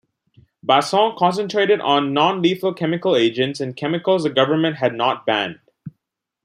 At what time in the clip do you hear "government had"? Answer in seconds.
4.31-4.95